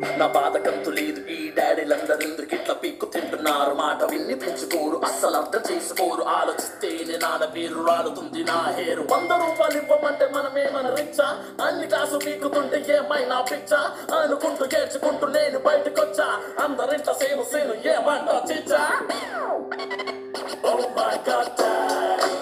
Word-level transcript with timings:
నా 0.00 0.26
బాధ 0.26 0.56
కంతు 0.56 0.90
లేదు 0.90 1.20
ఈ 1.28 1.50
డాడీలందరెందుకు 1.50 2.54
ఇట్లా 2.54 2.74
పీక్కు 2.74 3.06
తింటున్నారు. 3.06 3.74
మాట 3.74 4.02
విన్ని 4.02 4.34
పెంచుకోరు 4.34 4.96
అస్సలు 5.04 5.36
అర్థం 5.36 5.62
చేసుకోరు. 5.70 6.22
ఆలోచిస్తేనే 6.22 7.18
నాన్న 7.18 7.44
పేరు 7.44 7.86
రాలుతుంది 7.86 8.44
నా 8.44 8.74
హేరు. 8.78 9.02
వంద 9.02 9.30
రూపాయలు 9.30 9.78
ఇవ్వమంటే 9.78 10.26
మనమే 10.26 10.64
రిచ్చా? 10.96 11.28
అన్ని 11.66 11.86
కాసు 11.86 12.20
పీకుతుంటే 12.26 12.84
ఏమైనా 12.96 13.40
పిచ్చా? 13.40 13.80
అనుకుంటూ 14.20 14.64
గేర్చుకుంటూ 14.64 15.26
నేను 15.26 15.58
బయటకొచ్చా? 15.58 16.28
అందరింట 16.64 17.10
సేను 17.10 17.42
సేను 17.42 17.74
ఏమంటా 17.94 18.44
చిచ్చా? 18.50 18.82
Oh 20.62 20.78
my 20.96 21.16
god, 21.26 22.39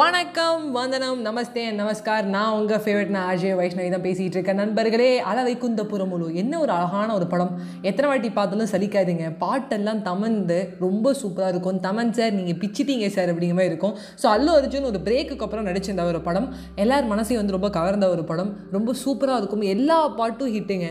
வணக்கம் 0.00 0.62
வந்தனம் 0.76 1.22
நமஸ்தே 1.26 1.62
நமஸ்கார். 1.78 2.26
நான் 2.34 2.56
உங்கள் 2.58 2.80
ஃபேவரட் 2.82 3.10
நான் 3.14 3.30
அஜய் 3.30 3.56
வைஷ்ணவி 3.60 3.88
தான் 3.94 4.04
பேசிகிட்டு 4.04 4.36
இருக்கேன். 4.36 4.60
நண்பர்களே 4.62 5.08
அலவை 5.30 5.54
குந்த 5.64 5.82
புறமுழு 5.90 6.26
என்ன 6.42 6.60
ஒரு 6.64 6.72
அழகான 6.76 7.08
ஒரு 7.18 7.26
படம். 7.32 7.50
எத்தனை 7.90 8.06
வாட்டி 8.10 8.30
பார்த்தாலும் 8.36 8.70
சலிக்காதீங்க. 8.74 9.26
பாட்டெல்லாம் 9.42 10.00
தமந்து 10.08 10.58
ரொம்ப 10.84 11.14
சூப்பராக 11.22 11.52
இருக்கும். 11.54 11.82
தமன் 11.86 12.14
சார் 12.18 12.32
நீங்கள் 12.38 12.58
பிச்சிட்டீங்க 12.62 13.08
சார் 13.16 13.32
அப்படிங்கிற 13.32 13.58
மாதிரி 13.58 13.72
இருக்கும். 13.72 13.96
ஸோ 14.22 14.28
அல்லு 14.36 14.52
அர்ஜுன் 14.60 14.88
ஒரு 14.92 15.00
பிரேக்குக்கு 15.08 15.46
அப்புறம் 15.48 15.68
நடிச்சிருந்த 15.70 16.06
ஒரு 16.12 16.22
படம். 16.28 16.48
எல்லார் 16.84 17.12
மனசையும் 17.14 17.42
வந்து 17.42 17.58
ரொம்ப 17.58 17.70
கவர்ந்த 17.78 18.08
ஒரு 18.16 18.24
படம். 18.32 18.52
ரொம்ப 18.78 18.94
சூப்பராக 19.04 19.42
இருக்கும். 19.42 19.68
எல்லா 19.76 20.00
பாட்டும் 20.20 20.54
ஹிட்டுங்க 20.56 20.88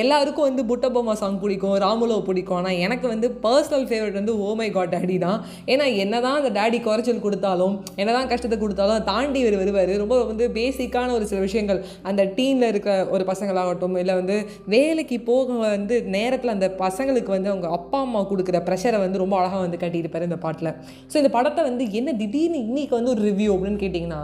எல்லாருக்கும் 0.00 0.46
வந்து 0.48 0.62
புட்டபொம்மா 0.70 1.14
சாங் 1.20 1.38
பிடிக்கும் 1.42 1.76
ராமுலோ 1.84 2.16
பிடிக்கும். 2.28 2.58
ஆனால் 2.58 2.78
எனக்கு 2.84 3.06
வந்து 3.12 3.28
பர்சனல் 3.44 3.86
ஃபேவரட் 3.88 4.18
வந்து 4.20 4.34
ஓமை 4.48 4.68
காட் 4.76 4.92
டேடி 4.94 5.16
தான். 5.24 5.38
ஏன்னா 5.72 5.86
என்ன 6.04 6.14
தான் 6.26 6.36
அந்த 6.40 6.50
டேடி 6.58 6.78
குறைச்சல் 6.86 7.22
கொடுத்தாலும் 7.26 7.74
என்ன 8.00 8.10
தான் 8.16 8.28
கஷ்டத்தை 8.32 8.58
கொடுத்தாலும் 8.62 8.94
அதை 8.96 9.04
தாண்டி 9.12 9.38
இவர் 9.44 9.56
வருவார். 9.62 9.92
ரொம்ப 10.02 10.16
வந்து 10.30 10.46
பேசிக்கான 10.58 11.12
ஒரு 11.18 11.26
சில 11.32 11.40
விஷயங்கள். 11.46 11.80
அந்த 12.10 12.22
டீமில் 12.38 12.68
இருக்கிற 12.72 12.94
ஒரு 13.14 13.26
பசங்களாகட்டும் 13.30 13.98
இல்லை 14.02 14.16
வந்து 14.20 14.38
வேலைக்கு 14.74 15.18
போக 15.30 15.58
வந்து 15.64 15.98
நேரத்தில் 16.16 16.54
அந்த 16.56 16.70
பசங்களுக்கு 16.82 17.30
வந்து 17.36 17.52
அவங்க 17.52 17.68
அப்பா 17.78 18.00
அம்மா 18.06 18.22
கொடுக்குற 18.30 18.60
ப்ரெஷரை 18.68 19.00
வந்து 19.04 19.22
ரொம்ப 19.24 19.36
அழகாக 19.40 19.62
வந்து 19.66 19.80
கட்டியிருப்பார் 19.84 20.26
இந்த 20.28 20.40
பாட்டில். 20.46 20.72
ஸோ 21.10 21.16
இந்த 21.22 21.32
படத்தை 21.36 21.62
வந்து 21.68 21.84
என்ன 22.00 22.16
திடீர்னு 22.22 22.58
இன்றைக்கி 22.66 22.94
வந்து 22.98 23.12
ஒரு 23.14 23.22
ரிவ்யூ 23.28 23.50
அப்படின்னு 23.56 23.80
கேட்டிங்கன்னா 23.84 24.22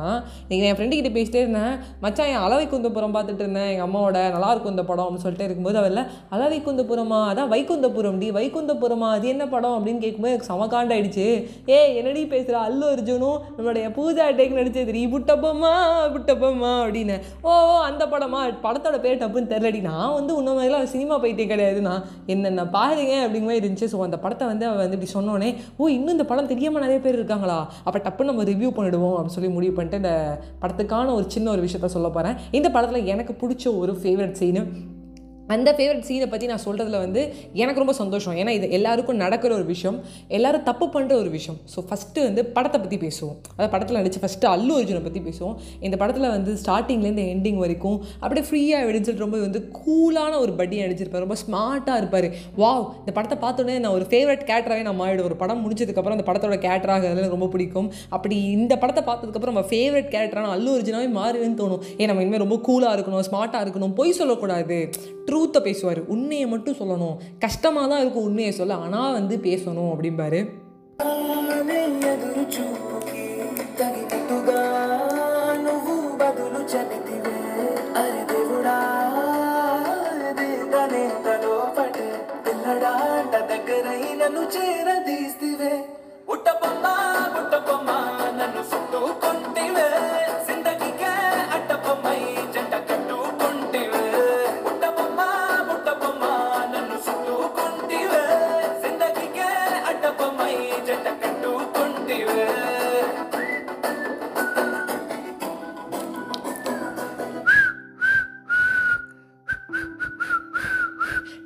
நீங்கள் 0.51 0.69
என் 0.71 0.77
ஃப்ரெண்டு 0.79 0.99
கிட்ட 0.99 1.13
பேசிட்டே 1.19 1.43
இருந்தேன் 1.45 1.75
மச்சான் 2.07 2.33
என் 2.33 2.45
அளவை 2.47 2.65
குந்தபுரம் 2.73 3.17
பார்த்துட்டு 3.19 3.45
இருந்தேன். 3.47 3.71
எங்கள் 3.75 3.89
அம்மாவோட 3.89 4.19
நல்லாயிருக்கும் 4.37 4.75
இந்த 4.77 4.87
படம் 4.91 5.07
அப்படின்னு 5.07 5.27
சொல்லிட்டு 5.27 5.47
கேட்கும்போது 5.59 5.81
அவள் 5.83 5.99
அல 6.35 6.43
வைகுந்தபுரமா? 6.53 7.19
அதான் 7.31 7.51
வைகுந்தபுரம் 7.55 8.19
டி 8.23 8.29
வைகுந்தபுரமா? 8.39 9.09
அது 9.17 9.27
என்ன 9.35 9.45
படம் 9.55 9.77
அப்படின்னு 9.77 10.03
கேட்கும்போது 10.05 10.33
எனக்கு 10.33 10.51
சமகாண்ட் 10.53 10.93
ஆயிடுச்சு 10.95 11.27
ஏ 11.75 11.79
என்னடி 11.99 12.23
பேசுகிற 12.35 12.57
அல்லு 12.69 12.87
அர்ஜுனும் 12.95 13.39
நம்மளுடைய 13.57 13.87
பூஜா 13.99 14.27
டேக் 14.39 14.57
நடிச்சது 14.59 14.97
நீ 14.99 15.03
புட்டப்பம்மா 15.15 15.73
புட்டப்பம்மா 16.15 16.73
அப்படின்னு. 16.85 17.17
ஓ 17.47 17.53
ஓ, 17.69 17.75
அந்த 17.89 18.03
படமா? 18.13 18.41
படத்தோட 18.67 18.97
பேர் 19.05 19.21
டப்புன்னு 19.23 19.53
தெரிலடி 19.53 19.81
நான் 19.89 20.15
வந்து 20.19 20.33
உன்ன 20.39 20.55
மாதிரிலாம் 20.59 20.91
சினிமா 20.95 21.15
போயிட்டே 21.23 21.47
கிடையாது. 21.53 21.81
நான் 21.89 22.05
என்னென்ன 22.35 22.67
பாருங்க 22.77 23.15
அப்படிங்கிற 23.25 23.49
மாதிரி 23.51 23.63
இருந்துச்சு. 23.63 23.91
ஸோ 23.95 24.01
அந்த 24.09 24.19
படத்தை 24.25 24.45
வந்து 24.53 24.67
அவள் 24.69 24.83
வந்து 24.85 24.99
இப்படி 24.99 25.13
சொன்னோன்னே 25.17 25.51
ஓ 25.81 25.91
இன்னும் 25.97 26.15
இந்த 26.17 26.27
படம் 26.33 26.51
தெரியாமல் 26.53 26.85
நிறைய 26.87 27.01
பேர் 27.07 27.19
இருக்காங்களா? 27.21 27.59
அப்போ 27.87 27.99
டப்புன்னு 28.07 28.31
நம்ம 28.33 28.47
ரிவ்யூ 28.53 28.71
பண்ணிடுவோம் 28.79 29.17
அப்படின்னு 29.17 29.39
சொல்லி 29.39 29.53
முடிவு 29.57 29.75
பண்ணிட்டு 29.79 30.03
இந்த 30.03 30.15
படத்துக்கான 30.63 31.15
ஒரு 31.19 31.27
சின்ன 31.37 31.51
ஒரு 31.55 31.65
விஷயத்த 31.67 31.91
சொல்ல 31.97 32.11
போகிறேன் 32.17 32.39
இந்த 32.59 32.69
படத்தில் 32.77 33.11
எனக்கு 33.15 33.35
பிடிச்ச 33.43 33.67
ஒரு 33.83 33.95
ஃபேவரட் 34.03 34.39
சீனு 34.41 34.63
அந்த 35.55 35.69
ஃபேவரட் 35.77 36.07
சீனை 36.09 36.29
பற்றி 36.33 36.47
நான் 36.53 36.63
சொல்கிறதுல 36.67 36.99
வந்து 37.05 37.23
எனக்கு 37.63 37.83
ரொம்ப 37.83 37.95
சந்தோஷம். 38.01 38.37
ஏன்னா 38.41 38.55
இது 38.59 38.67
எல்லாருக்கும் 38.79 39.21
நடக்கிற 39.25 39.53
ஒரு 39.59 39.67
விஷயம். 39.73 39.99
எல்லாரும் 40.39 40.65
தப்பு 40.71 40.89
பண்ணுற 40.95 41.15
ஒரு 41.23 41.31
விஷயம். 41.37 41.59
ஸோ 41.75 41.85
ஃபஸ்ட்டு 41.89 42.25
வந்து 42.29 42.45
படத்தை 42.57 42.81
பற்றி 42.85 42.99
பேசுவோம். 43.07 43.37
அதாவது 43.55 43.73
படத்தில் 43.75 43.99
நடிச்சு 44.01 44.23
ஃபஸ்ட்டு 44.25 44.51
அல்லு 44.55 44.75
அர்ஜுனை 44.81 45.03
பற்றி 45.07 45.23
பேசுவோம். 45.29 45.57
இந்த 45.89 45.97
படத்தில் 46.03 46.29
வந்து 46.37 46.55
ஸ்டார்டிங்லேருந்து 46.65 47.27
எண்டிங் 47.35 47.61
வரைக்கும் 47.65 47.99
அப்படியே 48.23 48.45
ஃப்ரீயாக 48.49 48.87
விடுன்னு 48.89 49.07
சொல்லிட்டு 49.09 49.27
ரொம்ப 49.27 49.41
வந்து 49.47 49.63
கூலான 49.81 50.33
ஒரு 50.45 50.55
பட்டி 50.61 50.83
நடிச்சிருப்பார். 50.85 51.25
ரொம்ப 51.27 51.39
ஸ்மார்ட்டாக 51.45 52.01
இருப்பார். 52.03 52.29
வாவ் 52.63 52.85
இந்த 53.03 53.15
படத்தை 53.19 53.39
பார்த்தோன்னே 53.45 53.79
நான் 53.85 53.97
ஒரு 53.99 54.07
ஃபேவரட் 54.13 54.45
கேரக்டராகவே 54.51 54.87
நான் 54.89 55.01
மாறிடுவேன். 55.03 55.29
ஒரு 55.31 55.39
படம் 55.45 55.63
முடிச்சதுக்கப்புறம் 55.65 56.17
அந்த 56.19 56.27
படத்தோட 56.31 56.59
கேரக்டராக 56.67 57.09
அதெல்லாம் 57.13 57.35
ரொம்ப 57.37 57.51
பிடிக்கும். 57.55 57.91
அப்படி 58.17 58.39
இந்த 58.57 58.73
படத்தை 58.83 59.05
பார்த்ததுக்கப்புறம் 59.11 59.55
நம்ம 59.55 59.67
ஃபேவரட் 59.73 60.11
கேரக்டரான 60.15 60.53
அல்லு 60.57 60.73
அர்ஜுனாவே 60.79 61.11
மாறுவேன்னு 61.21 61.61
தோணும். 61.63 61.85
ஏன் 62.01 62.11
நம்ம 62.13 62.23
இனிமேல் 62.25 62.45
ரொம்ப 62.47 62.59
கூலாக 62.69 62.97
இருக்கணும் 62.97 63.27
ஸ்மார்ட்டாக 63.31 63.65
இருக்கணும். 63.67 63.95
பொய் 64.01 64.19
சொல்லக்கூடாது. 64.21 64.79
ட்ரூ 65.29 65.38
ட்ரூத்தை 65.38 65.62
பேசுவார் 65.62 66.02
உண்மையை 66.08 66.48
மட்டும் 66.48 66.80
சொல்லணும் 66.80 67.20
கஷ்டமாக 67.40 67.88
தான் 67.88 68.00
இருக்கும் 68.00 68.24
உண்மையை 68.24 68.52
சொல்ல 68.52 68.82
ஆனால் 68.84 69.14
வந்து 69.14 69.38
பேசணும் 69.44 69.92
அப்படிம்பாரு 69.94 70.42
తానే 71.00 71.82
ఎదురు 72.06 72.44
చూపుకి 72.54 73.26
తగినట్టుగా 73.78 74.62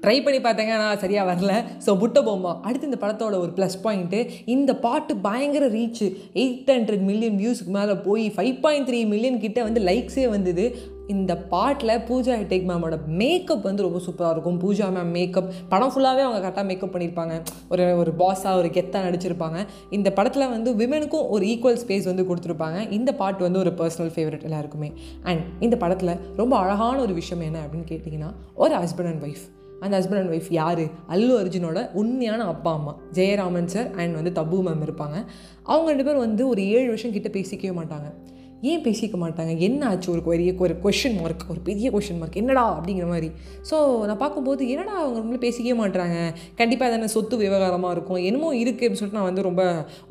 ட்ரை 0.05 0.17
பண்ணி 0.25 0.39
பார்த்தேங்க 0.45 0.73
ஆனால் 0.77 1.01
சரியாக 1.03 1.29
வரல. 1.31 1.53
ஸோ 1.87 1.91
புட்ட 1.99 2.21
பொம்மா. 2.29 2.53
அடுத்து 2.67 2.89
இந்த 2.91 2.99
படத்தோட 3.03 3.35
ஒரு 3.45 3.53
ப்ளஸ் 3.59 3.77
பாயிண்ட்டு 3.85 4.21
இந்த 4.55 4.77
பாட்டு 4.87 5.13
பயங்கர 5.27 5.67
ரீச் 5.77 6.03
எயிட் 6.43 6.73
ஹண்ட்ரட் 6.77 7.05
மில்லியன் 7.11 7.39
வியூஸ்க்கு 7.43 7.75
மேலே 7.77 7.95
போய் 8.09 8.25
ஃபைவ் 8.37 8.57
பாயிண்ட் 8.65 8.89
த்ரீ 8.89 9.01
மில்லியன் 9.13 9.39
கிட்ட 9.45 9.63
வந்து 9.63 9.81
லைக்ஸே 9.91 10.29
வந்தது. 10.29 10.65
இந்த 11.07 11.33
பாட்டில் 11.53 11.93
பூஜா 12.09 12.35
ஹெட்டேக் 12.41 12.67
மேமோட 12.69 12.97
மேக்கப் 13.21 13.65
வந்து 13.69 13.85
ரொம்ப 13.87 14.01
சூப்பராக 14.07 14.35
இருக்கும். 14.35 14.59
பூஜா 14.65 14.87
மேம் 14.97 15.11
மேக்கப் 15.17 15.49
படம் 15.73 15.93
ஃபுல்லாகவே 15.95 16.23
அவங்க 16.27 16.41
கரெக்டாக 16.45 16.67
மேக்கப் 16.69 16.93
பண்ணியிருப்பாங்க 16.95 17.35
ஒரு 17.69 17.87
ஒரு 18.03 18.13
பாஸாக 18.21 18.61
ஒரு 18.61 18.69
கெத்தாக 18.77 19.07
நடிச்சிருப்பாங்க. 19.09 19.59
இந்த 19.91 20.11
படத்தில் 20.19 20.49
வந்து 20.49 20.73
விமனுக்கும் 20.83 21.27
ஒரு 21.29 21.47
ஈக்குவல் 21.47 21.81
ஸ்பேஸ் 21.85 22.11
வந்து 22.11 22.27
கொடுத்துருப்பாங்க. 22.29 22.91
இந்த 22.99 23.13
பாட்டு 23.23 23.43
வந்து 23.43 23.59
ஒரு 23.59 23.73
பர்சனல் 23.81 24.15
ஃபேவரட் 24.17 24.47
எல்லாருக்குமே. 24.51 24.93
அண்ட் 25.23 25.43
இந்த 25.61 25.77
படத்தில் 25.77 26.19
ரொம்ப 26.37 26.57
அழகான 26.57 27.01
ஒரு 27.01 27.15
விஷயம் 27.23 27.45
என்ன 27.49 27.61
அப்படின்னு 27.65 27.91
கேட்டிங்கன்னா 27.95 28.31
ஒரு 28.55 28.75
ஹஸ்பண்ட் 28.75 29.13
அண்ட் 29.15 29.25
ஒய்ஃப் 29.29 29.45
அந்த 29.83 30.01
ஹஸ்பண்ட் 30.01 30.19
அண்ட் 30.19 30.33
ஒய்ஃப் 30.33 30.53
யார்? 30.53 30.79
அல்லு 30.81 31.37
அர்ஜுனோட 31.43 31.93
உண்மையான 31.93 32.45
அப்பா 32.45 32.73
அம்மா. 32.73 32.97
ஜெயராமன் 33.13 33.65
சார் 33.65 33.91
அண்ட் 33.91 34.15
வந்து 34.15 34.43
தபு 34.43 34.61
மேம் 34.61 34.89
இருப்பாங்க. 34.89 35.25
அவங்க 35.63 35.89
ரெண்டு 35.89 36.05
பேரும் 36.05 36.19
வந்து 36.19 36.49
ஒரு 36.49 36.69
ஏழு 36.69 36.87
வருஷம் 36.87 37.13
கிட்ட 37.13 37.29
பேசிக்கவே 37.29 37.77
மாட்டாங்க. 37.77 38.32
ஏன் 38.71 38.83
பேசிக்க 38.85 39.17
மாட்டாங்க? 39.23 39.53
என்ன 39.67 39.81
ஆச்சு 39.91 40.09
ஒரு 40.15 40.23
பெரிய 40.27 40.51
ஒரு 40.65 40.75
கொஷின் 40.85 41.17
மார்க் 41.23 41.45
ஒரு 41.53 41.61
பெரிய 41.69 41.87
கொஷின் 41.95 42.19
மார்க் 42.21 42.37
என்னடா 42.41 42.63
அப்படிங்கிற 42.75 43.07
மாதிரி. 43.13 43.29
ஸோ 43.71 43.77
நான் 44.09 44.21
பார்க்கும்போது 44.23 44.63
என்னடா 44.75 44.95
அவங்க 45.05 45.19
ரொம்ப 45.25 45.39
பேசிக்கவே 45.45 45.77
மாட்டாங்க 45.81 46.19
கண்டிப்பாக 46.61 46.91
எதனா 46.91 47.09
சொத்து 47.15 47.37
விவகாரமாக 47.43 47.95
இருக்கும்? 47.97 48.21
என்னமோ 48.29 48.51
இருக்குது 48.61 48.87
அப்படின்னு 48.87 49.01
சொல்லிட்டு 49.01 49.21
நான் 49.21 49.29
வந்து 49.31 49.47
ரொம்ப 49.49 49.63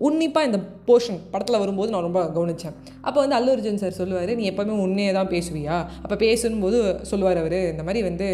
உன்னிப்பாக 0.07 0.49
இந்த 0.49 0.59
போர்ஷன் 0.89 1.19
படத்தில் 1.35 1.59
வரும்போது 1.63 1.93
நான் 1.93 2.05
ரொம்ப 2.07 2.23
கவனித்தேன் 2.37 2.75
அப்போ 3.07 3.17
வந்து 3.23 3.37
அல்லு 3.37 3.53
அர்ஜுன் 3.55 3.81
சார் 3.83 3.97
சொல்லுவார் 4.01 4.33
நீ 4.41 4.45
எப்போவுமே 4.51 4.75
உன்னையே 4.87 5.13
தான் 5.19 5.31
பேசுவியா? 5.35 5.77
அப்போ 6.03 6.17
பேசும்போது 6.25 6.79
சொல்லுவார் 7.11 7.41
அவர் 7.43 7.57
இந்த 7.71 7.85
மாதிரி 7.87 8.01
வந்து 8.09 8.27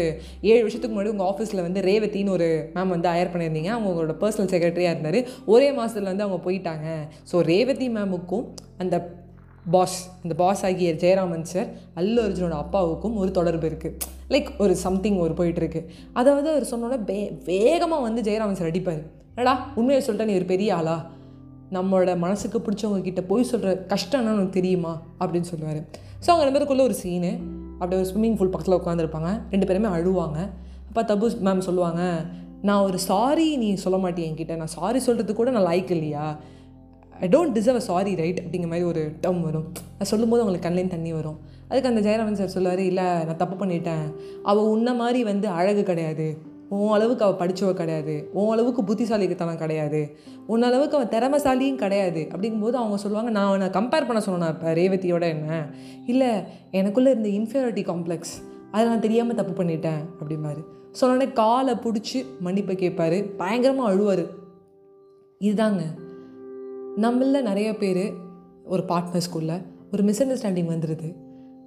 ஏழு 0.50 0.60
வருஷத்துக்கு 0.64 0.94
முன்னாடி 0.96 1.14
உங்கள் 1.14 1.30
ஆஃபீஸில் 1.30 1.64
வந்து 1.66 1.86
ரேவதின்னு 1.88 2.34
ஒரு 2.38 2.50
மேம் 2.76 2.94
வந்து 2.96 3.10
ஹயர் 3.14 3.32
பண்ணியிருந்தீங்க. 3.34 3.72
அவங்க 3.76 3.90
உங்களோட 3.92 4.16
பர்சனல் 4.24 4.52
செக்ரட்டரியாக 4.54 4.94
இருந்தார். 4.96 5.20
ஒரே 5.54 5.70
மாதத்தில் 5.78 6.10
வந்து 6.12 6.26
அவங்க 6.26 6.40
போயிட்டாங்க. 6.48 6.88
ஸோ 7.32 7.38
ரேவதி 7.52 7.88
மேமுக்கும் 7.96 8.46
அந்த 8.84 8.96
பாஸ் 9.70 10.10
இந்த 10.22 10.34
பாஸ் 10.34 10.64
ஆகிய 10.64 10.92
ஜெயராமன் 10.92 11.42
சார் 11.42 11.68
அல்லு 11.96 12.20
அர்ஜுனோட 12.26 12.50
அப்பாவுக்கும் 12.50 13.16
ஒரு 13.16 13.30
தொடர்பு 13.30 13.68
இருக்குது 13.68 13.96
லைக் 14.30 14.48
ஒரு 14.58 14.76
சம்திங் 14.76 15.16
ஒரு 15.16 15.34
போயிட்டுருக்கு 15.34 15.86
அதாவது 16.12 16.50
அவர் 16.50 16.66
சொன்னோன்னே 16.70 16.98
வே 17.04 17.38
வேகமாக 17.44 18.02
வந்து 18.02 18.22
ஜெயராமன் 18.22 18.58
சார் 18.60 18.70
அடிப்பார். 18.70 19.02
என்னடா 19.34 19.66
உண்மையை 19.74 20.04
சொல்லிட்டா 20.06 20.24
நீ 20.24 20.34
ஒரு 20.34 20.44
பெரிய 20.44 20.74
ஆளா? 20.74 21.10
நம்மளோட 21.72 22.18
மனசுக்கு 22.18 22.58
பிடிச்சவங்க 22.58 23.00
கிட்ட 23.00 23.22
போய் 23.22 23.42
சொல்கிற 23.42 23.76
கஷ்டம் 23.76 24.26
உனக்கு 24.26 24.50
தெரியுமா? 24.50 25.02
அப்படின்னு 25.20 25.48
சொல்லுவார். 25.52 25.80
ஸோ 26.20 26.28
அவங்க 26.30 26.44
ரெண்டு 26.44 26.58
பேருக்குள்ள 26.58 26.82
ஒரு 26.82 26.94
சீனு 26.94 27.32
அப்படியே 27.78 28.02
ஒரு 28.02 28.10
ஸ்விம்மிங் 28.10 28.36
பூல் 28.36 28.48
பக்கத்தில் 28.48 28.78
உட்காந்துருப்பாங்க 28.80 29.40
ரெண்டு 29.50 29.66
பேருமே 29.66 29.88
அழுவாங்க. 29.88 30.38
அப்போ 30.88 31.14
தபு 31.14 31.26
மேம் 31.48 31.58
சொல்லுவாங்க 31.58 32.24
நான் 32.62 32.82
ஒரு 32.82 32.98
சாரி 32.98 33.56
நீ 33.56 33.74
சொல்ல 33.74 33.98
மாட்டேன் 33.98 34.34
என்கிட்ட. 34.34 34.56
நான் 34.56 34.66
சாரி 34.66 34.98
சொல்கிறது 34.98 35.34
கூட 35.34 35.50
நான் 35.50 35.66
லைக் 35.72 35.90
இல்லையா? 35.90 36.38
I 37.20 37.28
don't 37.28 37.56
deserve 37.56 37.74
a 37.74 37.80
sorry 37.80 38.14
right 38.14 38.40
அப்படிங்கிற 38.40 38.66
மாதிரி 38.66 38.86
ஒரு 38.86 39.12
டேர்ம் 39.26 39.40
வரும். 39.40 39.72
அது 39.94 40.06
சொல்லும்போது 40.06 40.42
அவங்களுக்கு 40.42 40.68
கண்ணிலேயும் 40.68 40.90
தண்ணி 40.90 41.12
வரும். 41.12 41.38
அதுக்கு 41.68 41.88
அந்த 41.88 42.00
ஜெயராமன் 42.08 42.32
சார் 42.32 42.48
சொல்லுவார் 42.48 42.78
இல்லை 42.78 43.04
நான் 43.04 43.36
தப்பு 43.36 43.66
பண்ணிட்டேன். 43.66 44.14
அவள் 44.42 44.64
உன்ன 44.64 44.94
மாதிரி 44.94 45.24
வந்து 45.24 45.48
அழகு 45.48 45.82
கிடையாது. 45.82 46.56
உன் 46.68 46.92
அளவுக்கு 46.92 47.24
அவள் 47.24 47.48
படித்தவ 47.48 47.74
கிடையாது. 47.74 48.28
உன் 48.32 48.50
அளவுக்கு 48.50 48.82
புத்திசாலிக்குத்தனம் 48.82 49.56
கிடையாது. 49.56 50.16
உன் 50.46 50.62
அளவுக்கு 50.62 50.96
அவள் 50.96 51.12
திறமசாலியும் 51.14 51.74
கிடையாது. 51.74 52.28
அப்படிங்கும்போது 52.30 52.78
அவங்க 52.80 52.96
சொல்லுவாங்க 52.96 53.30
நான் 53.30 53.46
அவனை 53.46 53.66
கம்பேர் 53.66 54.06
பண்ண 54.06 54.20
சொன்னேன் 54.20 54.48
இப்போ 54.48 54.72
ரேவதியோட 54.72 55.22
என்ன? 55.22 55.68
இல்லை 56.06 56.28
எனக்குள்ளே 56.72 57.20
இருந்த 57.20 57.28
இன்ஃபீரியாரிட்டி 57.28 57.84
காம்ப்ளெக்ஸ் 57.84 58.34
அதை 58.70 58.86
நான் 58.86 59.00
தெரியாமல் 59.00 59.34
தப்பு 59.34 59.64
பண்ணிட்டேன். 59.64 60.04
அப்படிம்பாரு. 60.18 60.64
சொன்னோடனே 61.00 61.32
காலை 61.32 61.74
பிடிச்சி 61.74 62.24
மன்னிப்பை 62.44 62.76
கேட்பாரு. 62.76 63.36
பயங்கரமாக 63.36 63.92
அழுவார். 63.92 64.26
இதுதாங்க. 65.40 65.82
நம்மள 67.00 67.40
நிறைய 67.40 67.76
பேர் 67.76 68.12
ஒரு 68.64 68.82
பார்ட்னர்ஸ்குள்ளே 68.88 69.62
ஒரு 69.92 70.02
மிஸ் 70.02 70.22
அண்டர்ஸ்டாண்டிங் 70.22 70.70
வந்துடுது 70.74 71.14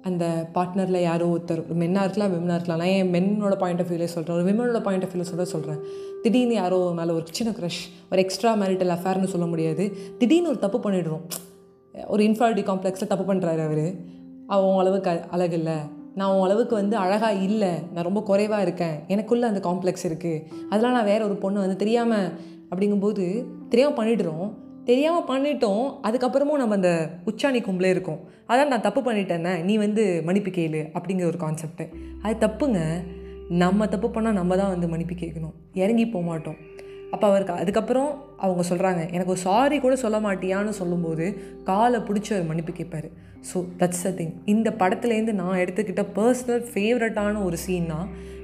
அந்த 0.02 0.50
பார்ட்னரில் 0.54 1.02
யாரோ 1.02 1.26
ஒருத்தர் 1.26 1.64
ஒரு 1.64 1.74
மென்னாக 1.78 2.04
இருக்கலாம் 2.04 2.32
விமனாக 2.32 2.54
இருக்கலாம். 2.54 2.78
நான் 2.78 2.80
என் 2.80 3.12
மென்னோட 3.12 3.58
பாயிண்ட் 3.58 3.80
ஆஃப் 3.80 3.86
வியூலே 3.90 4.04
சொல்கிறேன் 4.04 4.38
ஒரு 4.38 4.46
விமனோட 4.48 4.82
பாயிண்ட் 4.82 5.04
ஆஃப் 5.04 5.10
வியூவில் 5.12 5.30
சொல்ல 5.30 5.44
சொல்கிறேன் 5.44 5.78
திடீர்னு 6.22 6.54
யாரோ 6.54 6.92
மேலே 6.96 7.10
ஒரு 7.10 7.24
சின்ன 7.30 7.52
க்ரஷ் 7.58 7.82
ஒரு 8.10 8.22
எக்ஸ்ட்ரா 8.22 8.54
மேரிட்டல் 8.54 8.92
அஃபேர்னு 8.96 9.24
சொல்ல 9.24 9.46
முடியாது. 9.46 9.96
திடீர்னு 10.18 10.48
ஒரு 10.48 10.58
தப்பு 10.58 10.78
பண்ணிடுறோம். 10.78 11.24
ஒரு 12.08 12.24
இன்ஃபாரிட்டி 12.24 12.64
காம்ப்ளெக்ஸில் 12.70 13.06
தப்பு 13.06 13.34
பண்ணுறாரு 13.34 13.64
அவர். 13.64 13.94
அவன் 14.46 14.78
அளவுக்கு 14.78 15.20
அழகு 15.30 15.56
இல்லை. 15.56 15.76
நான் 16.14 16.34
உன் 16.34 16.42
அளவுக்கு 16.42 16.74
வந்து 16.74 16.96
அழகாக 16.96 17.32
இல்லை. 17.32 17.72
நான் 17.94 18.04
ரொம்ப 18.04 18.22
குறைவாக 18.22 18.62
இருக்கேன். 18.62 18.96
எனக்குள்ளே 19.08 19.50
அந்த 19.52 19.68
காம்ப்ளெக்ஸ் 19.68 20.06
இருக்குது 20.06 20.42
அதெல்லாம் 20.68 20.92
நான் 20.92 21.04
வேறு 21.04 21.24
ஒரு 21.24 21.34
பொண்ணு 21.34 21.60
வந்து 21.60 21.76
தெரியாமல் 21.76 22.32
அப்படிங்கும்போது 22.74 23.44
தெரியாமல் 23.68 23.98
பண்ணிடுறோம். 23.98 24.61
தெரியாமல் 24.84 25.28
பண்ணிட்டோம் 25.28 25.84
அதுக்கப்புறமும் 26.02 26.60
நம்ம 26.62 26.74
அந்த 26.74 27.10
உச்சாணி 27.26 27.60
கும்பலே 27.64 27.90
இருக்கோம். 27.94 28.20
அதான் 28.48 28.72
நான் 28.72 28.80
தப்பு 28.80 29.00
பண்ணிட்டேனே 29.00 29.52
நீ 29.62 29.76
வந்து 29.76 30.22
மன்னிப்பு 30.24 30.50
கேளு 30.50 30.80
அப்படிங்கிற 30.98 31.24
ஒரு 31.24 31.38
கான்செப்ட்டு 31.38 31.84
அது 32.22 32.46
தப்புங்க. 32.46 32.80
நம்ம 33.48 33.88
தப்பு 33.88 34.08
பண்ணால் 34.08 34.38
நம்ம 34.40 34.56
தான் 34.56 34.68
வந்து 34.68 34.88
மன்னிப்பு 34.88 35.14
கேட்கணும். 35.14 35.54
இறங்கி 35.74 36.08
போக 36.08 36.24
மாட்டோம் 36.24 36.58
அப்போ 37.12 37.24
அவருக்கு 37.26 37.54
அதுக்கப்புறம் 37.62 38.10
அவங்க 38.36 38.62
சொல்கிறாங்க 38.68 39.00
எனக்கு 39.10 39.32
ஒரு 39.34 39.40
சாரி 39.40 39.76
கூட 39.80 39.96
சொல்ல 39.96 40.18
மாட்டியான்னு 40.20 40.72
சொல்லும்போது 40.80 41.26
காலை 41.64 41.98
பிடிச்சி 42.00 42.30
அவர் 42.34 42.48
மன்னிப்பு 42.50 42.72
கேட்பார் 42.72 43.08
ஸோ 43.50 43.58
தட்ஸ் 43.78 44.06
அ 44.06 44.12
திங் 44.18 44.34
இந்த 44.44 44.68
படத்துலேருந்து 44.80 45.32
நான் 45.32 45.60
எடுத்துக்கிட்ட 45.62 46.02
பர்சனல் 46.18 46.62
ஃபேவரட்டான 46.72 47.42
ஒரு 47.44 47.56
சீன்னா 47.66 47.98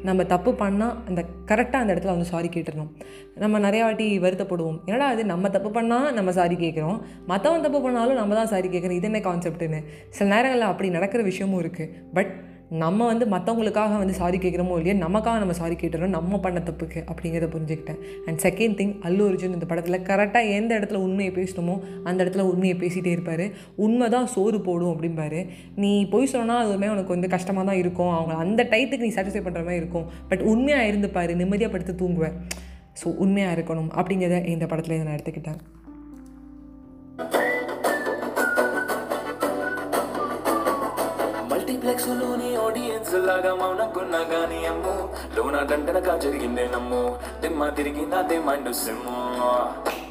நம்ம 0.04 0.24
தப்பு 0.24 0.50
பண்ணால் 0.52 0.96
அந்த 1.08 1.20
கரெக்டாக 1.46 1.82
அந்த 1.82 1.92
இடத்துல 1.94 2.14
வந்து 2.16 2.30
சாரி 2.32 2.48
கேட்டுடணும் 2.48 2.90
நம்ம 3.36 3.58
நிறையா 3.58 3.84
வாட்டி 3.86 4.06
வருத்தப்படுவோம். 4.18 4.78
என்னடா 4.86 5.06
அது 5.06 5.22
நம்ம 5.24 5.48
தப்பு 5.48 5.70
பண்ணால் 5.70 6.12
நம்ம 6.12 6.30
சாரி 6.32 6.56
கேட்குறோம். 6.56 6.98
மற்றவன் 7.26 7.64
தப்பு 7.66 7.80
பண்ணாலும் 7.82 8.14
நம்ம 8.14 8.34
தான் 8.34 8.50
சாரி 8.52 8.68
கேட்குறோம். 8.68 8.98
இது 9.00 9.08
என்ன 9.10 9.20
கான்செப்ட்டுன்னு 9.20 9.80
சில 10.10 10.28
நேரங்களில் 10.34 10.70
அப்படி 10.70 10.90
நடக்கிற 10.90 11.22
விஷயமும் 11.22 11.60
இருக்குது 11.64 11.92
பட் 12.14 12.32
நம்ம 12.82 13.06
வந்து 13.10 13.26
மற்றவங்களுக்காக 13.32 13.98
வந்து 14.00 14.14
சாரி 14.18 14.38
கேட்குறோமோ 14.42 14.74
இல்லையா 14.78 14.94
நமக்காக 15.04 15.38
நம்ம 15.42 15.54
சாரி 15.58 15.76
கேட்டுறோம் 15.82 16.12
நம்ம 16.16 16.38
பண்ண 16.44 16.58
தப்புக்கு 16.66 17.00
அப்படிங்கிறத 17.10 17.48
புரிஞ்சுக்கிட்டேன். 17.54 18.00
And 18.26 18.40
second 18.44 18.76
thing 18.80 18.92
Allu 19.08 19.22
Arjun 19.30 19.54
இந்த 19.58 19.66
படத்தில் 19.70 19.98
கரெக்டாக 20.08 20.52
எந்த 20.58 20.70
இடத்துல 20.78 21.00
உண்மையை 21.06 21.32
பேசணுமோ 21.38 21.76
அந்த 22.08 22.18
இடத்துல 22.24 22.44
உண்மையை 22.50 22.76
பேசிகிட்டே 22.82 23.14
இருப்பார். 23.16 23.44
உண்மை 23.86 24.08
தான் 24.16 24.28
சோறு 24.34 24.60
போடும் 24.68 24.92
அப்படிம்பாரு. 24.94 25.40
நீ 25.84 25.92
போய் 26.14 26.32
சொன்னால் 26.34 26.62
அதுவுமே 26.64 26.90
உனக்கு 26.94 27.16
வந்து 27.16 27.32
கஷ்டமாக 27.36 27.66
தான் 27.70 27.80
இருக்கும். 27.82 28.12
அவங்க 28.18 28.36
அந்த 28.44 28.68
டயத்துக்கு 28.74 29.08
நீ 29.08 29.12
சாட்டிஸ்ஃபை 29.16 29.44
பண்ணுற 29.48 29.64
மாதிரி 29.68 29.82
இருக்கும். 29.84 30.06
பட் 30.32 30.44
உண்மையாக 30.52 30.90
இருந்துப்பார் 30.92 31.34
நிம்மதியாக 31.42 31.72
படுத்து 31.76 31.94
தூங்குவேன். 32.04 32.36
ஸோ 33.02 33.08
உண்மையாக 33.24 33.56
இருக்கணும் 33.58 33.90
அப்படிங்கிறத 33.98 34.44
இந்த 34.56 34.66
படத்தில் 34.70 35.04
நான் 35.08 35.18
எடுத்துக்கிட்டேன். 35.18 35.60
మల్టీప్లెక్స్లోని 41.78 42.48
ఆడియన్స్ 42.56 43.12
లాగా 43.26 43.50
మౌనకున్నా 43.54 44.19
గానీ 44.19 44.58
అమ్ము 44.66 44.94
లోన 45.36 45.56
దండనగా 45.70 46.14
జరిగిందే 46.19 46.64
నమ్ము. 46.75 47.02
దిమ్మ 47.40 47.69
తిరిగి 47.78 48.06
నాదే 48.06 48.38
మైండ్ 48.38 48.75
సిమ్ము. 48.75 50.07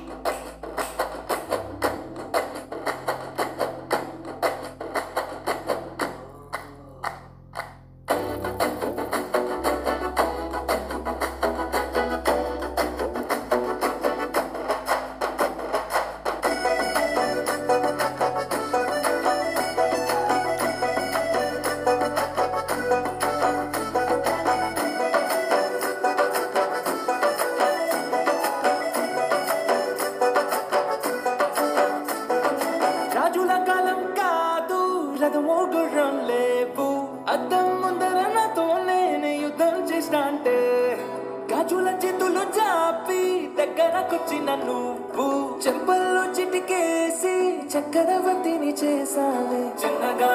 చక్రవర్తిని 47.88 48.72
చేసావే 48.72 49.60
చిన్నగా 49.82 50.32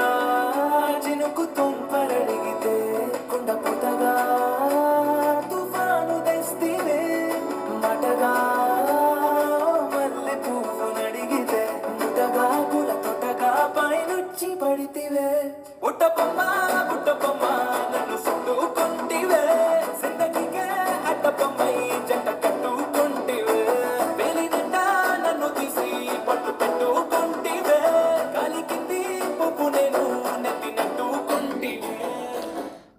చినుకు 1.05 1.45
తుంపరడిగితే 1.57 2.75
కుండ 3.31 3.49
పుటగా 3.65 4.13
తుఫాను 5.51 6.17
తెస్తివే. 6.27 7.01
మటగా 7.83 8.33
మల్లె 9.95 10.37
పువ్వు 10.45 10.87
నడిగితే 10.99 11.63
ముటగా 12.01 12.47
కుల 12.73 12.91
తొటగా 13.05 13.53
పైనుచ్చి 13.77 14.49
పడితివే. 14.63 15.31
ఉట్ట 15.83 16.03
పొమ్మా 16.19 16.49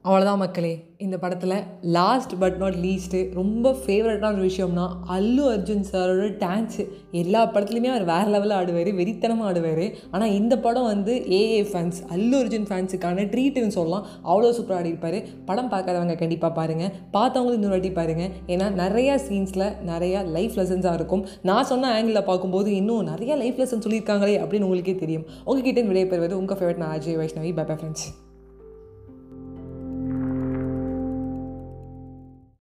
அவ்வளோதான் 0.08 0.42
மக்களே. 0.42 0.72
இந்த 1.04 1.18
படத்தில் 1.22 1.54
லாஸ்ட் 1.98 2.34
பட் 2.40 2.58
நாட் 2.62 2.78
லீஸ்ட்டு 2.86 3.20
ரொம்ப 3.38 3.72
ஃபேவரட்டான 3.84 4.38
ஒரு 4.40 4.48
விஷயம்னா 4.50 4.86
அல்லு 5.16 5.44
அர்ஜுன் 5.52 5.86
சாரோட 5.92 6.26
டான்ஸு 6.42 6.84
எல்லா 7.20 7.42
படத்துலையுமே 7.54 7.90
அவர் 7.92 8.06
வேறு 8.10 8.32
லெவலில் 8.34 8.56
ஆடுவார் 8.58 8.90
வெறித்தனமாக 9.00 9.48
ஆடுவார். 9.50 9.86
ஆனால் 10.14 10.34
இந்த 10.40 10.56
படம் 10.66 10.90
வந்து 10.94 11.14
ஏஏ 11.38 11.62
ஃபேன்ஸ் 11.70 12.00
அல்லு 12.16 12.36
அர்ஜுன் 12.42 12.68
ஃபேன்ஸுக்கான 12.72 13.26
ட்ரீட்டுன்னு 13.36 13.76
சொல்லலாம். 13.78 14.08
அவ்வளோ 14.32 14.52
சூப்பராக 14.58 14.80
ஆடிருப்பார் 14.82 15.18
படம் 15.52 15.72
பார்க்காதவங்க 15.76 16.18
கண்டிப்பாக 16.24 16.54
பாருங்கள் 16.60 16.92
பார்த்தவங்களும் 17.16 17.58
இன்னொரு 17.60 17.76
வாட்டி 17.76 17.94
பாருங்கள் 18.00 18.30
ஏன்னா 18.56 18.68
நிறையா 18.84 19.16
சீன்ஸில் 19.30 19.68
நிறையா 19.92 20.22
லைஃப் 20.36 20.60
லெசன்ஸாக 20.62 21.00
இருக்கும். 21.02 21.26
நான் 21.52 21.70
சொன்ன 21.72 21.94
ஆங்கிளில் 21.96 22.30
பார்க்கும்போது 22.32 22.72
இன்னும் 22.82 23.10
நிறைய 23.14 23.40
லைஃப் 23.44 23.62
லெசன் 23.64 23.86
சொல்லியிருக்காங்களே 23.88 24.36
அப்படின்னு 24.44 24.70
உங்களுக்கே 24.70 24.98
தெரியும். 25.06 25.26
உங்ககிட்ட 25.46 25.88
விடைபெறுவது 25.92 26.42
உங்கள் 26.44 26.60
ஃபேவரட் 26.62 26.84
நான் 26.86 26.96
Ajay 27.00 27.20
Vaishnavi. 27.24 27.54
Bye 27.62 27.68
bye 27.72 27.78
friends 27.82 28.08